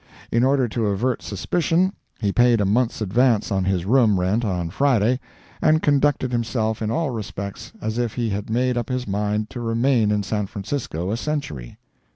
[0.31, 4.71] In order to avert suspicion, he paid a month's advance on his room rent on
[4.71, 5.19] Friday,
[5.61, 9.59] and conducted himself in all respects as if he had made up his mind to
[9.61, 11.77] remain in San Francisco a century.